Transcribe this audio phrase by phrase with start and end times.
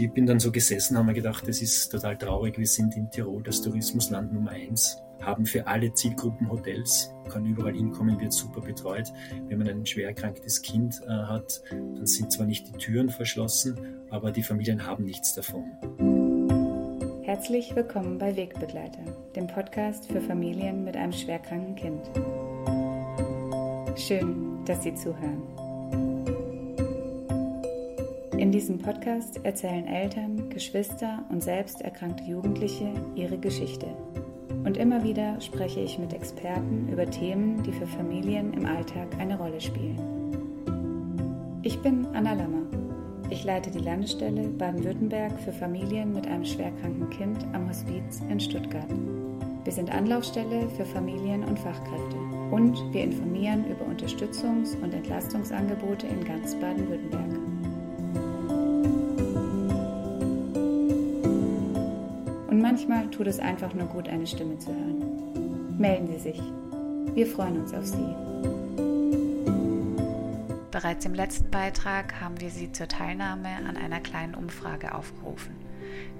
[0.00, 2.56] Ich bin dann so gesessen, haben mir gedacht, das ist total traurig.
[2.56, 7.74] Wir sind in Tirol das Tourismusland Nummer eins, haben für alle Zielgruppen Hotels, kann überall
[7.74, 9.12] hinkommen, wird super betreut.
[9.48, 13.76] Wenn man ein schwer erkranktes Kind äh, hat, dann sind zwar nicht die Türen verschlossen,
[14.10, 15.64] aber die Familien haben nichts davon.
[17.24, 19.02] Herzlich willkommen bei Wegbegleiter,
[19.34, 22.08] dem Podcast für Familien mit einem schwerkranken Kind.
[23.98, 25.67] Schön, dass Sie zuhören.
[28.38, 33.88] In diesem Podcast erzählen Eltern, Geschwister und selbst erkrankte Jugendliche ihre Geschichte.
[34.64, 39.36] Und immer wieder spreche ich mit Experten über Themen, die für Familien im Alltag eine
[39.36, 39.98] Rolle spielen.
[41.62, 42.62] Ich bin Anna Lammer.
[43.28, 48.88] Ich leite die Landesstelle Baden-Württemberg für Familien mit einem schwerkranken Kind am Hospiz in Stuttgart.
[49.64, 52.16] Wir sind Anlaufstelle für Familien und Fachkräfte
[52.52, 57.57] und wir informieren über Unterstützungs- und Entlastungsangebote in ganz Baden-Württemberg.
[62.78, 65.78] Manchmal tut es einfach nur gut, eine Stimme zu hören.
[65.78, 66.40] Melden Sie sich.
[67.12, 68.14] Wir freuen uns auf Sie.
[70.70, 75.56] Bereits im letzten Beitrag haben wir Sie zur Teilnahme an einer kleinen Umfrage aufgerufen.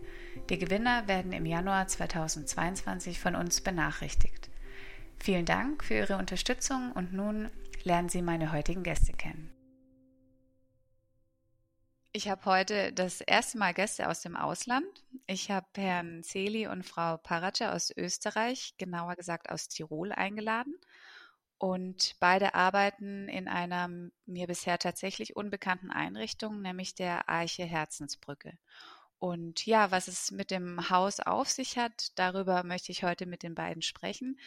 [0.50, 4.50] Die Gewinner werden im Januar 2022 von uns benachrichtigt.
[5.20, 7.52] Vielen Dank für Ihre Unterstützung und nun
[7.84, 9.52] lernen Sie meine heutigen Gäste kennen.
[12.18, 14.88] Ich habe heute das erste Mal Gäste aus dem Ausland.
[15.28, 20.74] Ich habe Herrn Celi und Frau Parace aus Österreich, genauer gesagt aus Tirol, eingeladen.
[21.60, 23.88] Und beide arbeiten in einer
[24.26, 28.58] mir bisher tatsächlich unbekannten Einrichtung, nämlich der Arche Herzensbrücke.
[29.20, 33.44] Und ja, was es mit dem Haus auf sich hat, darüber möchte ich heute mit
[33.44, 34.40] den beiden sprechen.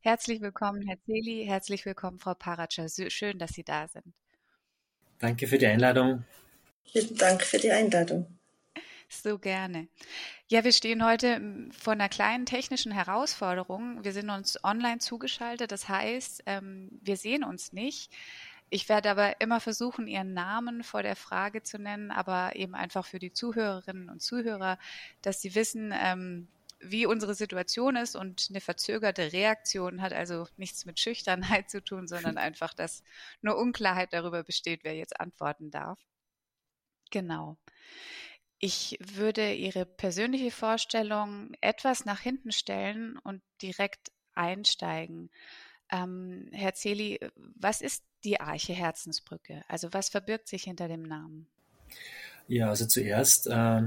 [0.00, 3.02] Herzlich willkommen, Herr Celi, herzlich willkommen, Frau Parace.
[3.08, 4.14] Schön, dass Sie da sind.
[5.18, 6.24] Danke für die Einladung.
[6.92, 8.26] Vielen Dank für die Einladung.
[9.08, 9.88] So gerne.
[10.48, 11.40] Ja, wir stehen heute
[11.76, 14.04] vor einer kleinen technischen Herausforderung.
[14.04, 15.72] Wir sind uns online zugeschaltet.
[15.72, 18.12] Das heißt, ähm, wir sehen uns nicht.
[18.68, 23.06] Ich werde aber immer versuchen, Ihren Namen vor der Frage zu nennen, aber eben einfach
[23.06, 24.78] für die Zuhörerinnen und Zuhörer,
[25.22, 26.48] dass sie wissen, ähm,
[26.80, 32.08] wie unsere Situation ist und eine verzögerte Reaktion hat also nichts mit Schüchternheit zu tun,
[32.08, 33.02] sondern einfach, dass
[33.40, 35.98] nur Unklarheit darüber besteht, wer jetzt antworten darf.
[37.10, 37.56] Genau.
[38.58, 45.30] Ich würde Ihre persönliche Vorstellung etwas nach hinten stellen und direkt einsteigen.
[45.90, 49.62] Ähm, Herr Zeli, was ist die Arche Herzensbrücke?
[49.68, 51.46] Also was verbirgt sich hinter dem Namen?
[52.48, 53.82] Ja, also zuerst äh,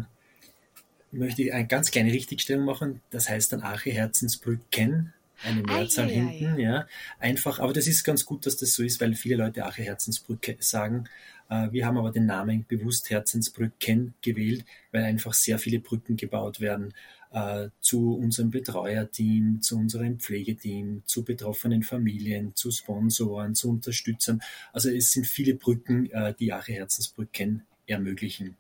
[1.12, 3.02] möchte ich eine ganz kleine Richtigstellung machen.
[3.10, 5.14] Das heißt dann Arche Herzensbrücken,
[5.44, 6.60] eine Mehrzahl ah, ja, hinten.
[6.60, 6.88] Ja, ja.
[7.20, 10.58] Einfach, aber das ist ganz gut, dass das so ist, weil viele Leute Arche Herzensbrücke
[10.60, 11.10] sagen.
[11.50, 16.62] Äh, wir haben aber den Namen bewusst Herzensbrücken gewählt, weil einfach sehr viele Brücken gebaut
[16.62, 16.94] werden
[17.32, 24.42] äh, zu unserem Betreuerteam, zu unserem Pflegeteam, zu betroffenen Familien, zu Sponsoren, zu Unterstützern.
[24.72, 28.56] Also es sind viele Brücken, äh, die Jahre Herzensbrücken ermöglichen.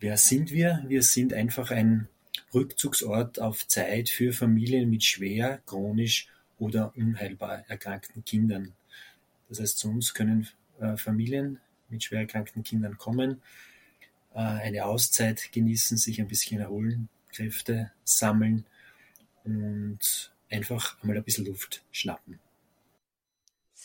[0.00, 0.84] Wer sind wir?
[0.86, 2.08] Wir sind einfach ein
[2.54, 8.74] Rückzugsort auf Zeit für Familien mit schwer, chronisch oder unheilbar erkrankten Kindern.
[9.48, 10.46] Das heißt, zu uns können
[10.96, 11.58] Familien
[11.88, 13.40] mit schwer erkrankten Kindern kommen,
[14.34, 18.66] äh, eine Auszeit genießen, sich ein bisschen erholen, Kräfte sammeln
[19.44, 22.38] und einfach einmal ein bisschen Luft schnappen.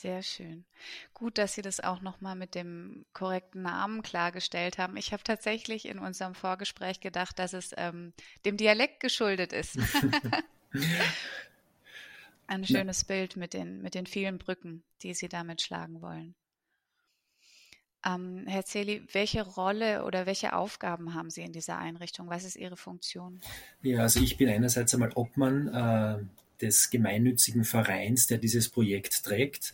[0.03, 0.65] Sehr schön.
[1.13, 4.97] Gut, dass Sie das auch nochmal mit dem korrekten Namen klargestellt haben.
[4.97, 8.11] Ich habe tatsächlich in unserem Vorgespräch gedacht, dass es ähm,
[8.43, 9.77] dem Dialekt geschuldet ist.
[12.47, 13.15] Ein schönes Na.
[13.15, 16.35] Bild mit den, mit den vielen Brücken, die Sie damit schlagen wollen.
[18.05, 22.29] Ähm, Herr Zeli, welche Rolle oder welche Aufgaben haben Sie in dieser Einrichtung?
[22.29, 23.39] Was ist Ihre Funktion?
[23.81, 26.17] Ja, also ich bin einerseits einmal Obmann äh,
[26.61, 29.73] des gemeinnützigen Vereins, der dieses Projekt trägt.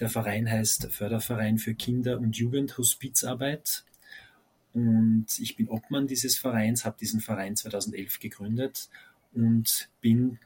[0.00, 3.84] Der Verein heißt Förderverein für Kinder- und Jugendhospizarbeit.
[4.74, 8.88] Und ich bin Obmann dieses Vereins, habe diesen Verein 2011 gegründet
[9.32, 10.38] und bin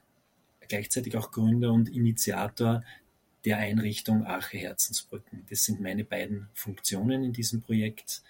[0.69, 2.83] gleichzeitig auch Gründer und Initiator
[3.45, 5.45] der Einrichtung Arche Herzensbrücken.
[5.51, 8.23] Das sind meine beiden Funktionen in diesem Projekt.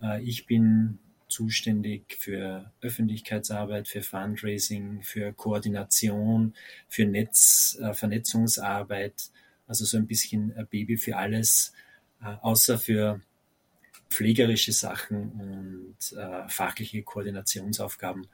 [0.00, 0.98] Äh, ich bin
[1.28, 6.54] zuständig für Öffentlichkeitsarbeit, für Fundraising, für Koordination,
[6.88, 9.30] für Netz, äh, Vernetzungsarbeit
[9.66, 11.72] Also so ein bisschen ein Baby für alles,
[12.20, 13.20] äh, außer für
[14.10, 15.96] pflegerische Sachen und
[16.48, 18.28] fachliche Koordinationsaufgaben.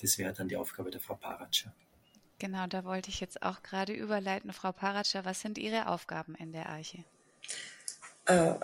[0.00, 1.74] Das wäre dann die Aufgabe der Frau Paratscher.
[2.38, 4.52] Genau, da wollte ich jetzt auch gerade überleiten.
[4.52, 6.98] Frau Paratscher, was sind Ihre Aufgaben in der Arche?
[8.26, 8.54] Äh,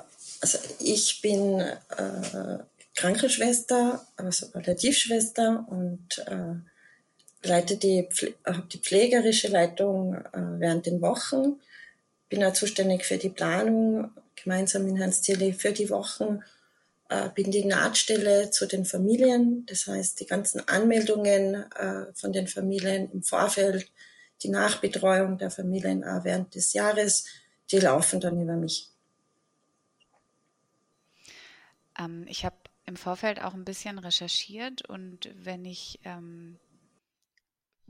[0.40, 2.58] also ich bin äh,
[2.94, 8.08] Krankenschwester, also Palliativschwester und äh, leite die,
[8.44, 10.20] habe die pflegerische Leitung äh,
[10.58, 11.60] während den Wochen,
[12.28, 16.42] bin auch zuständig für die Planung gemeinsam in Hans Zierli für die Wochen,
[17.12, 22.48] äh, bin die Nahtstelle zu den Familien, das heißt die ganzen Anmeldungen äh, von den
[22.48, 23.86] Familien im Vorfeld,
[24.42, 27.26] die Nachbetreuung der Familien auch während des Jahres,
[27.70, 28.88] die laufen dann über mich.
[31.98, 32.56] Ähm, ich habe
[32.86, 36.58] im Vorfeld auch ein bisschen recherchiert und wenn ich ähm,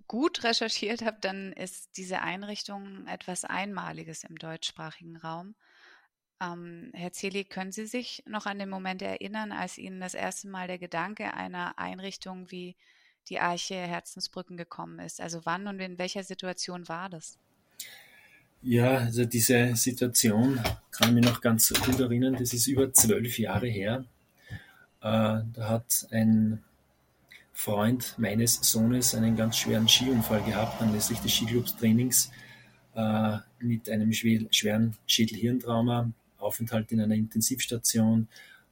[0.08, 5.54] gut recherchiert habe, dann ist diese Einrichtung etwas Einmaliges im deutschsprachigen Raum.
[6.42, 10.48] Ähm, Herr Zeli, können Sie sich noch an den Moment erinnern, als Ihnen das erste
[10.48, 12.74] Mal der Gedanke einer Einrichtung wie
[13.28, 15.20] die Arche Herzensbrücken gekommen ist?
[15.20, 17.38] Also wann und in welcher Situation war das?
[18.62, 20.60] Ja, also diese Situation
[20.90, 22.36] kann ich mich noch ganz gut erinnern.
[22.38, 24.04] Das ist über zwölf Jahre her.
[25.00, 26.62] Äh, da hat ein
[27.52, 32.30] Freund meines Sohnes einen ganz schweren Skiunfall gehabt anlässlich des Skiclubs-Trainings
[32.94, 36.10] äh, mit einem schweren Schädelhirntrauma,
[36.52, 38.28] Aufenthalt in einer Intensivstation.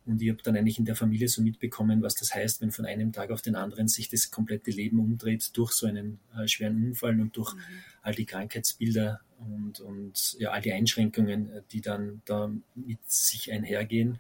[0.07, 2.85] Und ich habe dann eigentlich in der Familie so mitbekommen, was das heißt, wenn von
[2.85, 6.85] einem Tag auf den anderen sich das komplette Leben umdreht durch so einen äh, schweren
[6.85, 7.61] Unfall und durch mhm.
[8.03, 14.19] all die Krankheitsbilder und, und ja, all die Einschränkungen, die dann da mit sich einhergehen.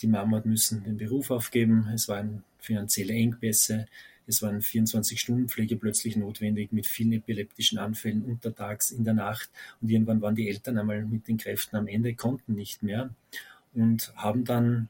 [0.00, 1.88] Die Mama hat müssen den Beruf aufgeben.
[1.94, 3.86] Es waren finanzielle Engpässe.
[4.26, 9.50] Es waren 24-Stunden-Pflege plötzlich notwendig mit vielen epileptischen Anfällen untertags in der Nacht.
[9.80, 13.10] Und irgendwann waren die Eltern einmal mit den Kräften am Ende, konnten nicht mehr
[13.74, 14.88] und haben dann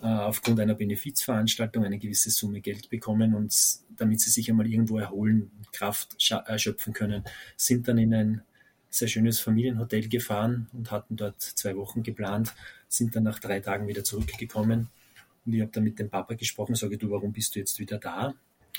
[0.00, 3.54] äh, aufgrund einer Benefizveranstaltung eine gewisse Summe Geld bekommen und
[3.96, 7.24] damit sie sich einmal irgendwo erholen, Kraft erschöpfen können,
[7.56, 8.42] sind dann in ein
[8.90, 12.54] sehr schönes Familienhotel gefahren und hatten dort zwei Wochen geplant,
[12.88, 14.88] sind dann nach drei Tagen wieder zurückgekommen.
[15.44, 17.98] Und ich habe dann mit dem Papa gesprochen, sage du, warum bist du jetzt wieder
[17.98, 18.34] da?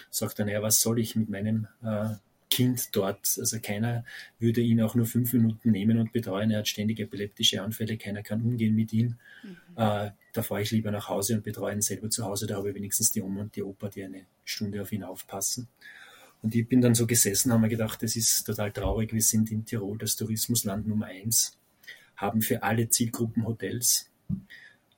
[0.09, 2.15] Sagt er, naja, was soll ich mit meinem äh,
[2.49, 3.37] Kind dort?
[3.39, 4.05] Also keiner
[4.39, 6.51] würde ihn auch nur fünf Minuten nehmen und betreuen.
[6.51, 9.15] Er hat ständig epileptische Anfälle, keiner kann umgehen mit ihm.
[9.43, 9.57] Mhm.
[9.75, 12.47] Äh, da fahre ich lieber nach Hause und betreue ihn selber zu Hause.
[12.47, 15.67] Da habe ich wenigstens die Oma und die Opa, die eine Stunde auf ihn aufpassen.
[16.41, 19.13] Und ich bin dann so gesessen, haben mir gedacht, das ist total traurig.
[19.13, 21.57] Wir sind in Tirol das Tourismusland Nummer eins,
[22.15, 24.11] haben für alle Zielgruppen Hotels.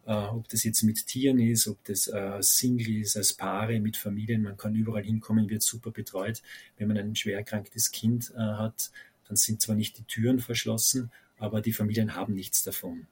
[0.08, 3.98] Äh, ob das jetzt mit Tieren ist, ob das äh, Single ist, als Paare, mit
[3.98, 6.42] Familien, man kann überall hinkommen, wird super betreut.
[6.78, 8.90] Wenn man ein schwer erkranktes Kind äh, hat,
[9.28, 13.08] dann sind zwar nicht die Türen verschlossen, aber die Familien haben nichts davon.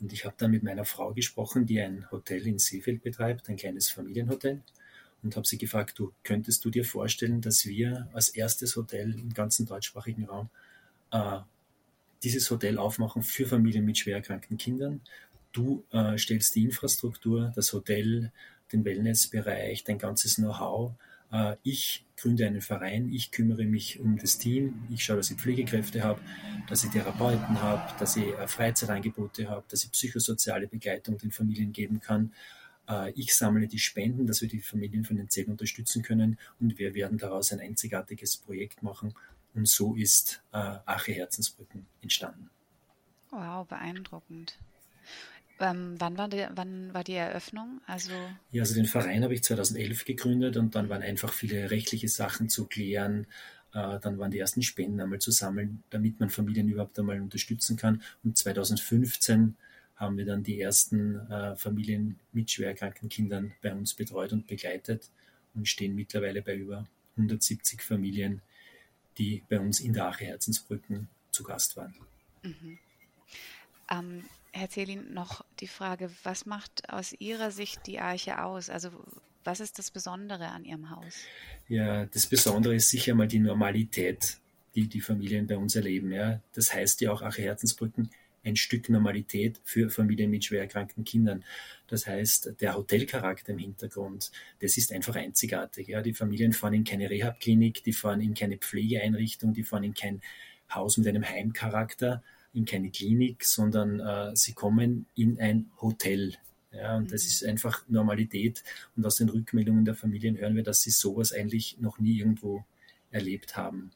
[0.00, 3.56] Und ich habe dann mit meiner Frau gesprochen, die ein Hotel in Seefeld betreibt, ein
[3.56, 4.62] kleines Familienhotel
[5.22, 9.34] und habe sie gefragt, du könntest du dir vorstellen, dass wir als erstes Hotel im
[9.34, 10.48] ganzen deutschsprachigen Raum
[11.10, 11.40] äh,
[12.22, 15.00] dieses Hotel aufmachen für Familien mit schwer erkrankten Kindern.
[15.58, 18.30] Du äh, stellst die Infrastruktur, das Hotel,
[18.72, 20.92] den Wellnessbereich, dein ganzes Know-how.
[21.32, 25.36] Äh, ich gründe einen Verein, ich kümmere mich um das Team, ich schaue, dass ich
[25.36, 26.20] Pflegekräfte habe,
[26.68, 31.72] dass ich Therapeuten habe, dass ich äh, Freizeitangebote habe, dass ich psychosoziale Begleitung den Familien
[31.72, 32.32] geben kann
[32.88, 37.18] äh, ich sammle die Spenden, dass wir die Familien finanziell unterstützen können und wir werden
[37.18, 39.12] daraus ein einzigartiges Projekt machen.
[39.54, 42.48] Und so ist äh, Ache Herzensbrücken entstanden.
[43.30, 44.56] Wow, beeindruckend.
[45.60, 47.80] Ähm, wann, war die, wann war die Eröffnung?
[47.86, 48.12] Also
[48.52, 52.48] ja, also den Verein habe ich 2011 gegründet und dann waren einfach viele rechtliche Sachen
[52.48, 53.26] zu klären.
[53.74, 57.76] Äh, dann waren die ersten Spenden einmal zu sammeln, damit man Familien überhaupt einmal unterstützen
[57.76, 58.02] kann.
[58.22, 59.56] Und 2015
[59.96, 64.46] haben wir dann die ersten äh, Familien mit schwer erkrankten Kindern bei uns betreut und
[64.46, 65.10] begleitet
[65.54, 66.86] und stehen mittlerweile bei über
[67.16, 68.42] 170 Familien,
[69.18, 71.94] die bei uns in der Ache Herzensbrücken zu Gast waren.
[72.42, 72.78] Mhm.
[73.90, 74.24] Ähm,
[74.58, 78.70] Herr Zelin, noch die Frage, was macht aus Ihrer Sicht die Arche aus?
[78.70, 78.90] Also
[79.44, 81.14] was ist das Besondere an Ihrem Haus?
[81.68, 84.38] Ja, das Besondere ist sicher mal die Normalität,
[84.74, 86.12] die die Familien bei uns erleben.
[86.12, 86.40] Ja.
[86.52, 88.10] Das heißt ja auch Ache Herzensbrücken
[88.44, 91.44] ein Stück Normalität für Familien mit schwer erkrankten Kindern.
[91.86, 95.88] Das heißt, der Hotelcharakter im Hintergrund, das ist einfach einzigartig.
[95.88, 96.02] Ja.
[96.02, 100.20] Die Familien fahren in keine Rehabklinik, die fahren in keine Pflegeeinrichtung, die fahren in kein
[100.70, 102.22] Haus mit einem Heimcharakter,
[102.52, 106.34] in keine Klinik, sondern äh, sie kommen in ein Hotel.
[106.72, 107.28] Ja, und das mhm.
[107.28, 108.64] ist einfach Normalität.
[108.96, 112.64] Und aus den Rückmeldungen der Familien hören wir, dass sie sowas eigentlich noch nie irgendwo
[113.10, 113.90] erlebt haben.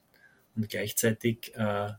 [0.55, 1.91] Und gleichzeitig äh,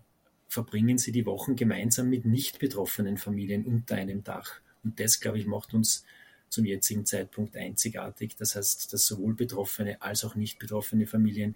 [0.47, 4.59] verbringen sie die Wochen gemeinsam mit nicht betroffenen Familien unter einem Dach.
[4.83, 6.05] Und das, glaube ich, macht uns
[6.49, 8.35] zum jetzigen Zeitpunkt einzigartig.
[8.37, 11.55] Das heißt, dass sowohl betroffene als auch nicht betroffene Familien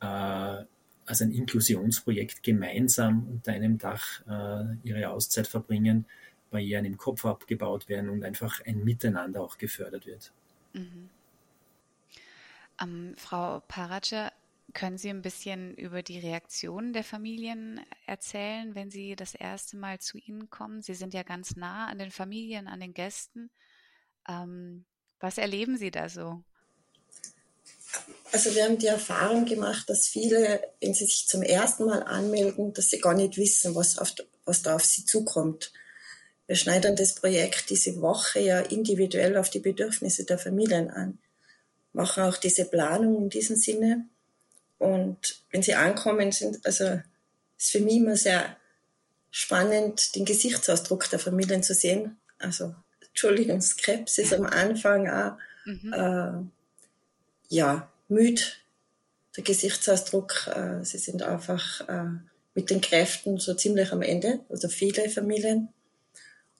[0.00, 0.64] äh,
[1.08, 6.04] als ein Inklusionsprojekt gemeinsam unter einem Dach äh, ihre Auszeit verbringen,
[6.50, 10.32] Barrieren im Kopf abgebaut werden und einfach ein Miteinander auch gefördert wird.
[10.72, 11.10] Mhm.
[12.80, 14.32] Ähm, Frau Paratscher,
[14.74, 19.98] können Sie ein bisschen über die Reaktionen der Familien erzählen, wenn sie das erste Mal
[19.98, 20.82] zu Ihnen kommen?
[20.82, 23.50] Sie sind ja ganz nah an den Familien, an den Gästen.
[24.28, 24.84] Ähm,
[25.20, 26.44] was erleben Sie da so?
[28.32, 32.72] Also wir haben die Erfahrung gemacht, dass viele, wenn sie sich zum ersten Mal anmelden,
[32.74, 35.72] dass sie gar nicht wissen, was, auf, was da auf sie zukommt.
[36.46, 41.18] Wir schneiden das Projekt diese Woche ja individuell auf die Bedürfnisse der Familien an,
[41.92, 44.06] machen auch diese Planung in diesem Sinne
[44.78, 47.00] und wenn sie ankommen, sind, also
[47.56, 48.56] ist für mich immer sehr
[49.30, 52.16] spannend, den Gesichtsausdruck der Familien zu sehen.
[52.38, 52.74] Also,
[53.08, 55.92] Entschuldigung, Krebs ist am Anfang auch, mhm.
[55.92, 58.42] äh, ja, müde.
[59.36, 62.18] Der Gesichtsausdruck, äh, sie sind einfach äh,
[62.54, 65.68] mit den Kräften so ziemlich am Ende, also viele Familien.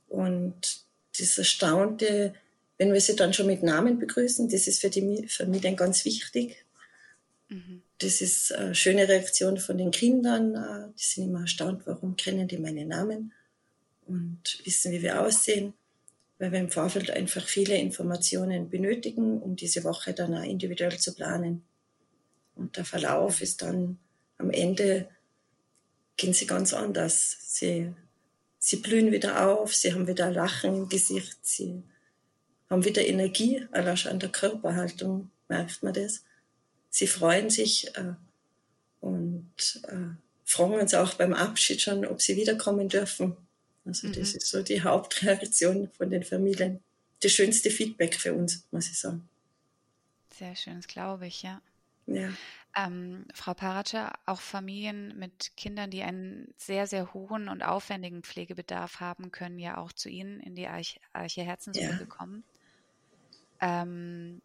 [0.09, 0.85] Und
[1.19, 2.35] das Erstaunte,
[2.76, 6.64] wenn wir sie dann schon mit Namen begrüßen, das ist für die Familien ganz wichtig.
[7.49, 10.55] Mhm das ist eine schöne Reaktion von den Kindern.
[10.55, 13.33] Äh, die sind immer erstaunt, warum kennen die meinen Namen
[14.07, 15.75] und wissen, wie wir aussehen,
[16.38, 21.14] weil wir im Vorfeld einfach viele Informationen benötigen, um diese Woche dann auch individuell zu
[21.14, 21.64] planen.
[22.54, 23.99] Und der Verlauf ist dann
[24.38, 25.09] am Ende
[26.16, 27.37] gehen sie ganz anders.
[27.40, 27.92] Sie,
[28.59, 31.83] sie blühen wieder auf, sie haben wieder Lachen im Gesicht, sie
[32.71, 36.23] haben wieder Energie, allein schon an der Körperhaltung merkt man das
[36.90, 38.14] sie freuen sich äh,
[39.00, 43.37] und äh, fragen uns auch beim Abschied schon, ob sie wiederkommen dürfen.
[43.88, 44.12] Also mhm.
[44.12, 46.80] das ist so die Hauptreaktion von den Familien.
[47.21, 49.28] Das schönste Feedback für uns, muss ich sagen.
[50.30, 51.61] Sehr schön, das glaube ich, ja.
[52.07, 52.30] Ja.
[52.76, 59.00] Ähm, Frau Paratscher, auch Familien mit Kindern, die einen sehr, sehr hohen und aufwendigen Pflegebedarf
[59.00, 62.07] haben, können ja auch zu Ihnen in die Arche, Arche Herzensbrücke ja.
[62.07, 62.45] kommen.
[63.61, 64.40] Ähm,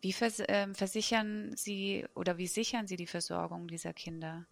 [0.00, 4.46] wie vers äh, versichern Sie oder wie sichern Sie die Versorgung dieser Kinder?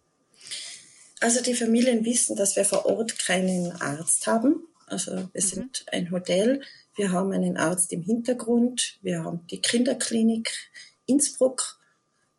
[1.19, 4.67] Also die Familien wissen, dass wir vor Ort keinen Arzt haben.
[4.85, 5.47] Also wir mhm.
[5.47, 6.61] sind ein Hotel.
[6.95, 8.97] Wir haben einen Arzt im Hintergrund.
[9.01, 10.51] Wir haben die Kinderklinik
[11.05, 11.79] Innsbruck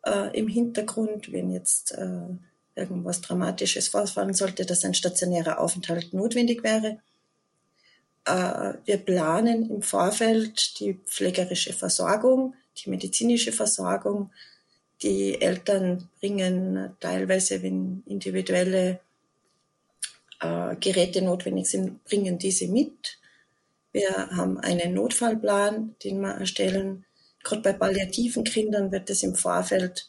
[0.04, 1.32] äh, im Hintergrund.
[1.32, 2.28] Wenn jetzt äh,
[2.75, 6.99] irgendwas Dramatisches vorfallen sollte, dass ein stationärer Aufenthalt notwendig wäre.
[8.25, 14.30] Äh, wir planen im Vorfeld die pflegerische Versorgung die medizinische Versorgung.
[15.02, 19.00] Die Eltern bringen teilweise, wenn individuelle
[20.40, 23.19] äh, Geräte notwendig sind, bringen diese mit.
[23.92, 27.04] Wir haben einen Notfallplan, den wir erstellen.
[27.42, 30.09] Gerade bei palliativen Kindern wird das im Vorfeld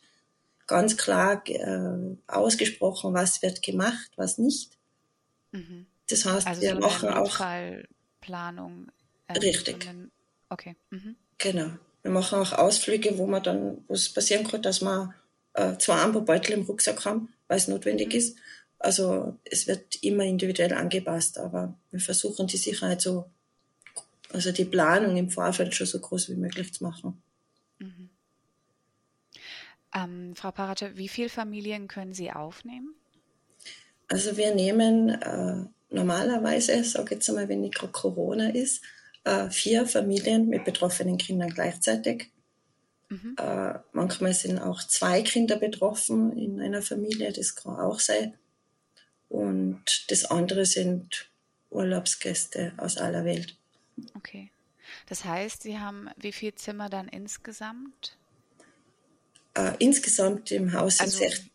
[0.67, 4.77] ganz klar äh, ausgesprochen, was wird gemacht, was nicht.
[5.51, 5.85] Mhm.
[6.09, 8.91] Das heißt, also wir so machen auch Notfallplanung.
[9.27, 9.89] Äh, richtig.
[10.49, 10.75] okay.
[10.89, 11.15] Mhm.
[11.37, 11.71] Genau.
[12.03, 15.13] Wir machen auch Ausflüge, wo man dann, wo es passieren kann, dass man
[15.53, 18.15] äh, zwei Amperbeutel im Rucksack haben, weil es notwendig mhm.
[18.15, 18.37] ist.
[18.79, 23.29] Also es wird immer individuell angepasst, aber wir versuchen die Sicherheit so,
[24.33, 27.21] also die Planung im Vorfeld schon so groß wie möglich zu machen.
[27.77, 28.09] Mhm.
[29.93, 32.95] Ähm, Frau Parate, wie viele Familien können Sie aufnehmen?
[34.07, 38.81] Also wir nehmen äh, normalerweise, sage jetzt einmal, wenn nicht Corona ist,
[39.23, 42.31] äh, vier Familien mit betroffenen Kindern gleichzeitig.
[43.09, 43.35] Mhm.
[43.37, 48.37] Äh, manchmal sind auch zwei Kinder betroffen in einer Familie, das kann auch sein.
[49.29, 51.29] Und das andere sind
[51.69, 53.57] Urlaubsgäste aus aller Welt.
[54.15, 54.51] Okay.
[55.07, 58.17] Das heißt, Sie haben wie viele Zimmer dann insgesamt?
[59.53, 61.51] Äh, insgesamt im Haus sind also, sech,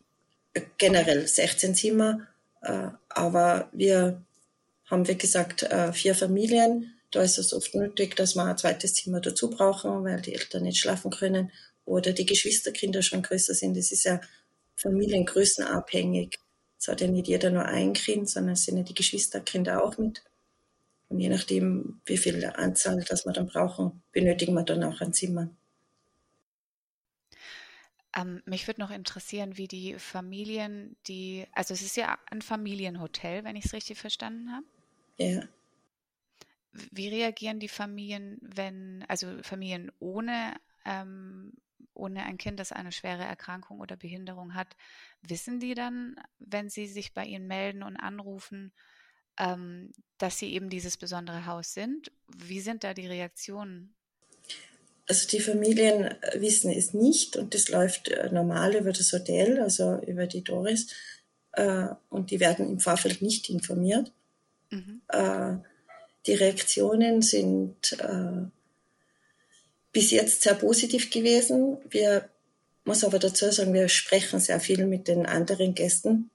[0.55, 2.27] äh, generell 16 Zimmer,
[2.63, 4.23] äh, aber wir
[4.87, 8.95] haben, wie gesagt, äh, vier Familien da ist es oft nötig, dass wir ein zweites
[8.95, 11.53] Zimmer dazu brauchen, weil die Eltern nicht schlafen können
[11.85, 13.77] oder die Geschwisterkinder schon größer sind.
[13.77, 14.21] Das ist ja
[14.77, 16.39] familiengrößenabhängig.
[16.79, 19.97] Es hat ja nicht jeder nur ein Kind, sondern es sind ja die Geschwisterkinder auch
[19.99, 20.23] mit.
[21.09, 25.13] Und je nachdem, wie viel Anzahl das wir dann brauchen, benötigen wir dann auch ein
[25.13, 25.49] Zimmer.
[28.15, 33.45] Ähm, mich würde noch interessieren, wie die Familien, die, also es ist ja ein Familienhotel,
[33.45, 34.67] wenn ich es richtig verstanden habe.
[35.19, 35.43] Ja.
[36.91, 40.55] Wie reagieren die Familien, wenn, also Familien ohne
[40.85, 41.53] ähm,
[41.97, 44.77] ohne ein Kind, das eine schwere Erkrankung oder Behinderung hat,
[45.23, 48.73] wissen die dann, wenn sie sich bei Ihnen melden und anrufen,
[49.39, 52.13] ähm, dass Sie eben dieses besondere Haus sind?
[52.35, 53.95] Wie sind da die Reaktionen?
[55.09, 60.01] Also die Familien wissen es nicht und das läuft äh, normal über das Hotel, also
[60.03, 60.89] über die Doris.
[61.53, 64.13] Äh, und die werden im Vorfeld nicht informiert.
[64.71, 65.03] Mhm.
[65.09, 65.59] Äh,
[66.27, 67.97] die Reaktionen sind
[69.93, 71.79] bis jetzt sehr positiv gewesen.
[71.89, 72.29] Wir
[72.85, 76.31] muss aber dazu sagen, wir sprechen sehr viel mit den anderen Gästen.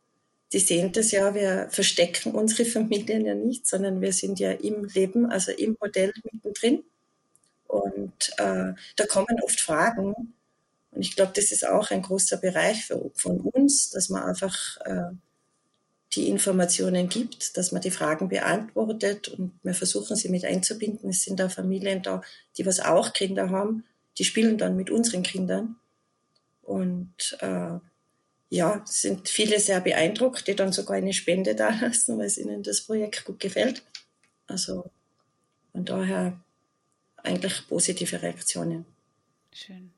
[0.51, 4.86] Die sehen das ja, wir verstecken unsere Familien ja nicht, sondern wir sind ja im
[4.86, 6.83] Leben, also im Hotel mittendrin.
[7.67, 10.33] Und äh, da kommen oft Fragen.
[10.89, 14.77] Und ich glaube, das ist auch ein großer Bereich für, von uns, dass man einfach
[14.86, 15.12] äh,
[16.15, 21.09] die Informationen gibt, dass man die Fragen beantwortet und wir versuchen sie mit einzubinden.
[21.09, 22.21] Es sind da Familien da,
[22.57, 23.85] die was auch Kinder haben,
[24.17, 25.77] die spielen dann mit unseren Kindern.
[26.61, 27.79] Und äh,
[28.49, 32.63] ja, sind viele sehr beeindruckt, die dann sogar eine Spende da lassen, weil es ihnen
[32.63, 33.83] das Projekt gut gefällt.
[34.47, 34.91] Also
[35.71, 36.37] von daher
[37.23, 38.85] eigentlich positive Reaktionen.
[39.53, 39.93] Schön.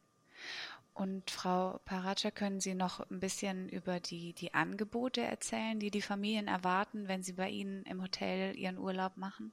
[0.94, 6.02] Und Frau Paracha, können Sie noch ein bisschen über die, die Angebote erzählen, die die
[6.02, 9.52] Familien erwarten, wenn sie bei Ihnen im Hotel ihren Urlaub machen?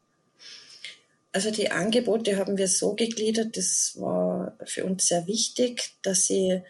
[1.32, 6.62] Also die Angebote haben wir so gegliedert, das war für uns sehr wichtig, dass sie,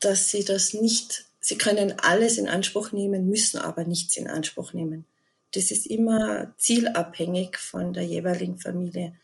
[0.00, 4.74] dass sie das nicht, sie können alles in Anspruch nehmen, müssen aber nichts in Anspruch
[4.74, 5.06] nehmen.
[5.52, 9.14] Das ist immer zielabhängig von der jeweiligen Familie.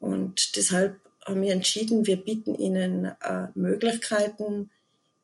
[0.00, 4.70] Und deshalb haben wir entschieden, wir bieten ihnen äh, Möglichkeiten,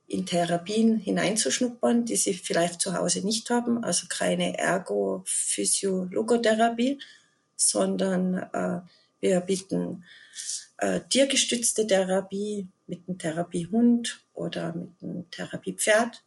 [0.09, 6.99] in Therapien hineinzuschnuppern, die sie vielleicht zu Hause nicht haben, also keine Ergo-Physio-Logotherapie,
[7.57, 8.81] sondern äh,
[9.21, 10.05] wir bieten
[10.79, 16.25] äh, tiergestützte Therapie mit einem Therapiehund oder mit einem Therapiepferd.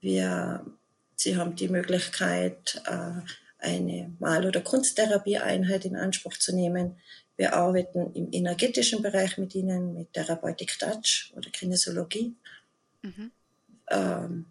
[0.00, 0.66] Wir,
[1.14, 3.22] sie haben die Möglichkeit, äh,
[3.58, 6.98] eine Mal- oder Kunsttherapieeinheit in Anspruch zu nehmen.
[7.36, 12.34] Wir arbeiten im energetischen Bereich mit ihnen, mit Therapeutik Touch oder Kinesiologie.
[13.02, 13.30] Mhm.
[13.90, 14.46] Ähm,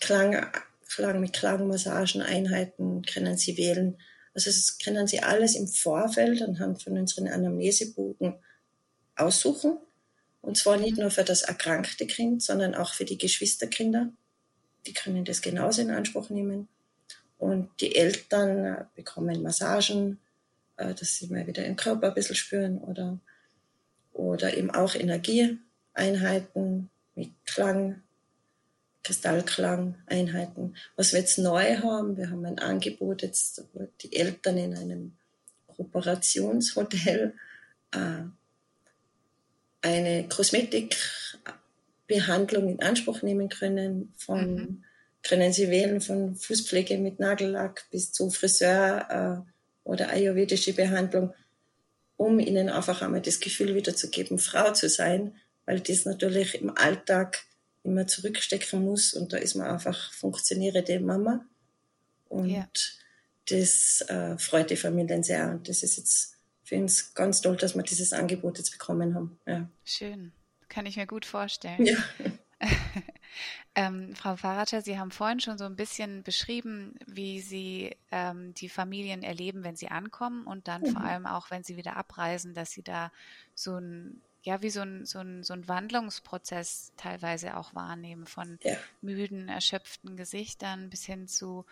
[0.00, 0.46] Klang,
[0.88, 3.98] Klang mit Klangmassagen, Einheiten können sie wählen.
[4.34, 8.34] Also das können sie alles im Vorfeld anhand von unseren Anamnesebogen
[9.16, 9.78] aussuchen.
[10.42, 11.02] Und zwar nicht mhm.
[11.02, 14.12] nur für das erkrankte Kind, sondern auch für die Geschwisterkinder.
[14.86, 16.68] Die können das genauso in Anspruch nehmen.
[17.38, 20.18] Und die Eltern bekommen Massagen,
[20.78, 23.20] äh, dass sie mal wieder im Körper ein bisschen spüren oder,
[24.12, 28.02] oder eben auch Energieeinheiten mit Klang,
[29.02, 30.74] Kristallklang-Einheiten.
[30.96, 35.16] Was wir jetzt neu haben, wir haben ein Angebot jetzt, wo die Eltern in einem
[35.76, 37.34] Operationshotel
[37.92, 38.22] äh,
[39.80, 44.12] eine Kosmetikbehandlung in Anspruch nehmen können.
[44.16, 44.84] Von, mhm.
[45.22, 49.38] Können sie wählen von Fußpflege mit Nagellack bis zu Friseur, äh,
[49.88, 51.32] oder ayurvedische Behandlung,
[52.16, 57.44] um ihnen einfach einmal das Gefühl wiederzugeben, Frau zu sein, weil das natürlich im Alltag
[57.84, 61.44] immer zurückstecken muss und da ist man einfach funktionierende Mama
[62.28, 62.68] und ja.
[63.48, 67.74] das äh, freut die Familien sehr und das ist jetzt für uns ganz toll, dass
[67.74, 69.40] wir dieses Angebot jetzt bekommen haben.
[69.46, 69.70] Ja.
[69.84, 70.32] Schön,
[70.68, 71.86] kann ich mir gut vorstellen.
[71.86, 71.96] Ja.
[73.78, 78.68] ähm, Frau Farater, Sie haben vorhin schon so ein bisschen beschrieben, wie Sie ähm, die
[78.68, 80.86] Familien erleben, wenn sie ankommen und dann mhm.
[80.86, 83.12] vor allem auch, wenn sie wieder abreisen, dass Sie da
[83.54, 88.58] so ein ja, wie so ein, so, ein, so ein Wandlungsprozess teilweise auch wahrnehmen, von
[88.62, 88.76] ja.
[89.02, 91.66] müden, erschöpften Gesichtern bis hin zu,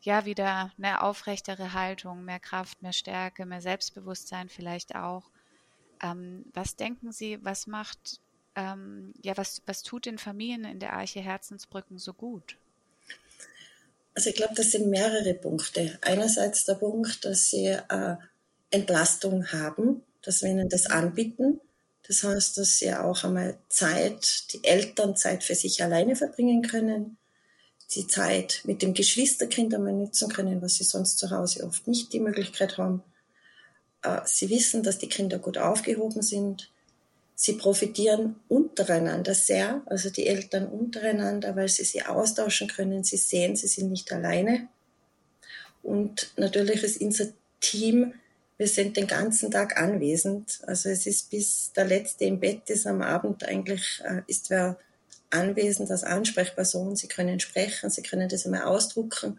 [0.00, 5.30] ja, wieder eine aufrechtere Haltung, mehr Kraft, mehr Stärke, mehr Selbstbewusstsein vielleicht auch.
[6.02, 8.20] Ähm, was denken Sie, was macht
[8.56, 12.56] ähm, ja, was, was tut den Familien in der Arche Herzensbrücken so gut?
[14.14, 15.98] Also ich glaube, das sind mehrere Punkte.
[16.00, 18.16] Einerseits der Punkt, dass sie äh,
[18.70, 21.60] Entlastung haben, dass wir ihnen das anbieten.
[22.08, 27.18] Das heißt, dass sie auch einmal Zeit, die Eltern Zeit für sich alleine verbringen können,
[27.94, 32.12] die Zeit mit dem Geschwisterkind einmal nutzen können, was sie sonst zu Hause oft nicht
[32.12, 33.02] die Möglichkeit haben.
[34.02, 36.70] Äh, sie wissen, dass die Kinder gut aufgehoben sind.
[37.38, 43.04] Sie profitieren untereinander sehr, also die Eltern untereinander, weil sie sie austauschen können.
[43.04, 44.68] Sie sehen, sie sind nicht alleine.
[45.82, 47.26] Und natürlich ist unser
[47.60, 48.14] Team,
[48.56, 50.60] wir sind den ganzen Tag anwesend.
[50.66, 54.78] Also es ist bis der Letzte im Bett ist am Abend eigentlich, äh, ist wer
[55.28, 56.96] anwesend als Ansprechperson.
[56.96, 59.38] Sie können sprechen, sie können das einmal ausdrucken,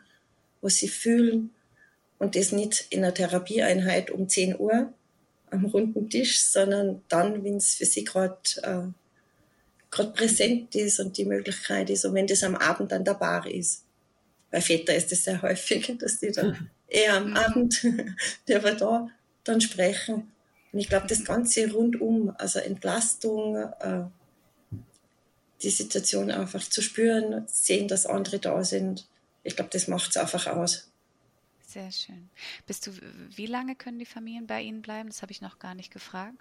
[0.62, 1.50] was sie fühlen.
[2.20, 4.94] Und das nicht in einer Therapieeinheit um 10 Uhr,
[5.50, 8.88] am runden Tisch, sondern dann, wenn es für sie gerade äh,
[9.90, 13.48] gerade präsent ist und die Möglichkeit ist und wenn das am Abend an der Bar
[13.48, 13.84] ist.
[14.52, 17.86] Bei Väter ist es sehr häufig, dass die dann eher am Abend
[18.48, 19.10] der war da
[19.44, 20.32] dann sprechen.
[20.72, 24.04] Und ich glaube, das Ganze rundum, also Entlastung, äh,
[25.62, 29.08] die Situation einfach zu spüren, sehen, dass andere da sind,
[29.44, 30.92] ich glaube, das macht es einfach aus.
[31.68, 32.30] Sehr schön.
[32.66, 32.92] Bist du,
[33.36, 35.10] wie lange können die Familien bei Ihnen bleiben?
[35.10, 36.38] Das habe ich noch gar nicht gefragt.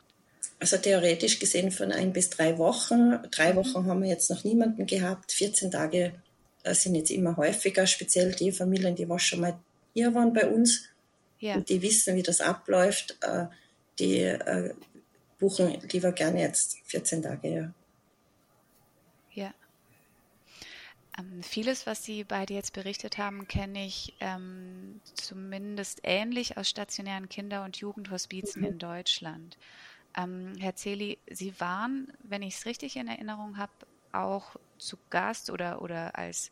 [0.61, 3.19] Also theoretisch gesehen von ein bis drei Wochen.
[3.33, 3.57] Drei mhm.
[3.57, 5.33] Wochen haben wir jetzt noch niemanden gehabt.
[5.33, 6.15] 14 Tage
[6.63, 9.59] äh, sind jetzt immer häufiger, speziell die Familien, die was schon mal
[9.95, 10.85] hier waren bei uns
[11.41, 11.57] ja.
[11.57, 13.47] und die wissen, wie das abläuft, äh,
[13.99, 14.75] die äh,
[15.41, 17.73] buchen lieber gerne jetzt 14 Tage.
[19.33, 19.53] Ja.
[21.19, 27.29] Ähm, vieles, was Sie beide jetzt berichtet haben, kenne ich ähm, zumindest ähnlich aus stationären
[27.29, 28.69] Kinder- und Jugendhospizen mhm.
[28.69, 29.57] in Deutschland.
[30.17, 33.73] Ähm, Herr Zeli, Sie waren, wenn ich es richtig in Erinnerung habe,
[34.13, 36.51] auch zu Gast oder, oder als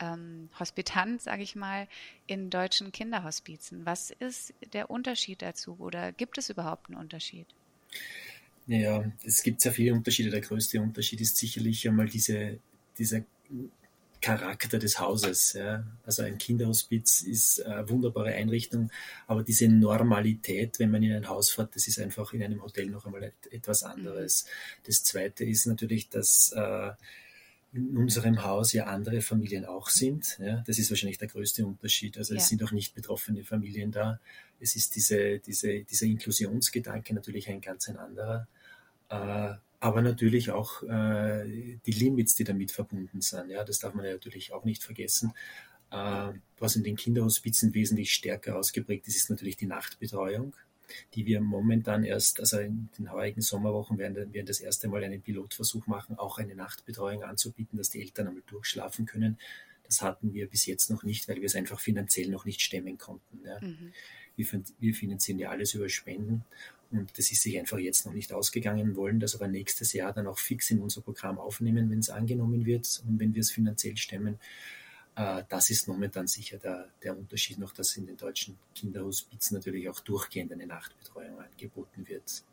[0.00, 1.88] ähm, Hospitant, sage ich mal,
[2.26, 3.84] in deutschen Kinderhospizen.
[3.84, 7.46] Was ist der Unterschied dazu oder gibt es überhaupt einen Unterschied?
[8.66, 10.30] Ja, es gibt sehr viele Unterschiede.
[10.30, 12.58] Der größte Unterschied ist sicherlich einmal diese,
[12.96, 13.22] dieser
[14.22, 15.52] Charakter des Hauses.
[15.52, 15.84] Ja.
[16.04, 18.90] Also ein Kinderhospiz ist eine wunderbare Einrichtung,
[19.26, 22.86] aber diese Normalität, wenn man in ein Haus fährt, das ist einfach in einem Hotel
[22.86, 24.46] noch einmal etwas anderes.
[24.84, 26.92] Das Zweite ist natürlich, dass äh,
[27.74, 30.38] in unserem Haus ja andere Familien auch sind.
[30.40, 30.62] Ja.
[30.66, 32.16] Das ist wahrscheinlich der größte Unterschied.
[32.16, 34.20] Also es sind auch nicht betroffene Familien da.
[34.60, 38.46] Es ist diese, diese, dieser Inklusionsgedanke natürlich ein ganz ein anderer.
[39.08, 43.50] Äh, aber natürlich auch äh, die Limits, die damit verbunden sind.
[43.50, 45.32] Ja, das darf man ja natürlich auch nicht vergessen.
[45.90, 50.54] Äh, was in den Kinderhospizen wesentlich stärker ausgeprägt ist, ist natürlich die Nachtbetreuung,
[51.14, 55.20] die wir momentan erst, also in den heurigen Sommerwochen werden wir das erste Mal einen
[55.20, 59.36] Pilotversuch machen, auch eine Nachtbetreuung anzubieten, dass die Eltern einmal durchschlafen können.
[59.82, 62.98] Das hatten wir bis jetzt noch nicht, weil wir es einfach finanziell noch nicht stemmen
[62.98, 63.40] konnten.
[63.44, 63.60] Ja.
[63.60, 63.92] Mhm.
[64.36, 64.46] Wir,
[64.78, 66.44] wir finanzieren ja alles über Spenden
[67.16, 70.38] das ist sich einfach jetzt noch nicht ausgegangen, wollen das aber nächstes Jahr dann auch
[70.38, 74.38] fix in unser Programm aufnehmen, wenn es angenommen wird und wenn wir es finanziell stemmen.
[75.16, 79.88] Äh, das ist momentan sicher der, der Unterschied noch, dass in den deutschen Kinderhospizen natürlich
[79.88, 82.44] auch durchgehend eine Nachtbetreuung angeboten wird.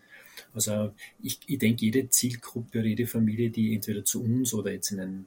[0.53, 4.91] Also ich, ich denke, jede Zielgruppe oder jede Familie, die entweder zu uns oder jetzt
[4.91, 5.25] in ein,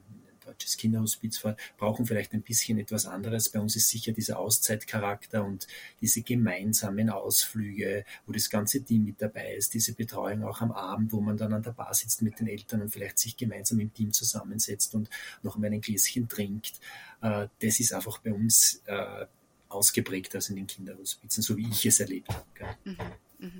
[0.53, 3.49] deutsches Kinderhospiz fahrt, brauchen vielleicht ein bisschen etwas anderes.
[3.49, 5.67] Bei uns ist sicher dieser Auszeitcharakter und
[6.01, 11.11] diese gemeinsamen Ausflüge, wo das ganze Team mit dabei ist, diese Betreuung auch am Abend,
[11.11, 13.93] wo man dann an der Bar sitzt mit den Eltern und vielleicht sich gemeinsam im
[13.93, 15.09] Team zusammensetzt und
[15.41, 16.79] noch einmal ein Gläschen trinkt.
[17.21, 19.25] Äh, das ist einfach bei uns äh,
[19.69, 22.77] ausgeprägt als in den Kinderhospizen, so wie ich es erlebt habe.
[22.83, 22.97] Mhm,
[23.39, 23.51] mh.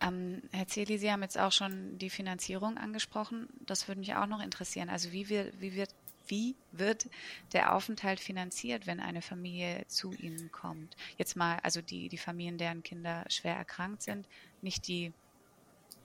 [0.00, 3.48] Ähm, Herr Zeli, Sie haben jetzt auch schon die Finanzierung angesprochen.
[3.60, 4.88] Das würde mich auch noch interessieren.
[4.88, 5.94] Also wie, wir, wie, wird,
[6.26, 7.08] wie wird
[7.52, 10.96] der Aufenthalt finanziert, wenn eine Familie zu Ihnen kommt?
[11.16, 14.28] Jetzt mal, also die, die Familien, deren Kinder schwer erkrankt sind,
[14.60, 15.12] nicht die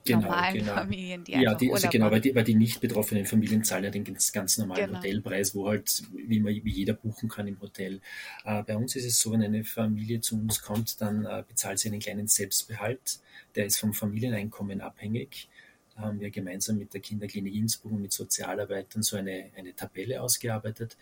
[0.04, 0.74] genau, normalen genau.
[0.74, 3.90] Familien, die ja, die, also genau, weil die, weil die nicht betroffenen Familien zahlen ja
[3.90, 4.98] den ganz, normalen genau.
[4.98, 8.00] Hotelpreis, wo halt, wie man wie jeder buchen kann im Hotel.
[8.44, 11.78] Äh, bei uns ist es so, wenn eine Familie zu uns kommt, dann äh, bezahlt
[11.78, 13.20] sie einen kleinen Selbstbehalt.
[13.54, 15.48] Der ist vom Familieneinkommen abhängig.
[15.94, 20.22] Da haben wir gemeinsam mit der Kinderklinik Innsbruck und mit Sozialarbeitern so eine, eine Tabelle
[20.22, 20.96] ausgearbeitet.